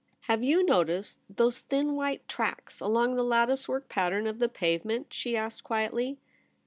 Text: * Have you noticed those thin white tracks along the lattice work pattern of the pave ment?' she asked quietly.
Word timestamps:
* 0.11 0.21
Have 0.21 0.41
you 0.43 0.65
noticed 0.65 1.19
those 1.29 1.59
thin 1.59 1.95
white 1.95 2.27
tracks 2.27 2.79
along 2.79 3.13
the 3.13 3.23
lattice 3.23 3.67
work 3.67 3.87
pattern 3.87 4.25
of 4.25 4.39
the 4.39 4.49
pave 4.49 4.83
ment?' 4.83 5.13
she 5.13 5.37
asked 5.37 5.63
quietly. 5.63 6.17